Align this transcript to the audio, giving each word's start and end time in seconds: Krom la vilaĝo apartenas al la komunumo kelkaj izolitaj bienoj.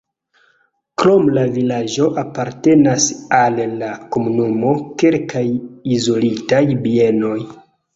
Krom 1.01 1.29
la 1.35 1.43
vilaĝo 1.57 2.07
apartenas 2.23 3.07
al 3.43 3.63
la 3.85 3.93
komunumo 4.17 4.75
kelkaj 5.05 5.49
izolitaj 6.01 6.69
bienoj. 6.91 7.41